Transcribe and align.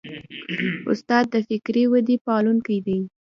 استاد 0.91 1.25
د 1.33 1.35
فکري 1.47 1.83
ودې 1.91 2.15
پالونکی 2.25 2.77
دی. 2.85 2.99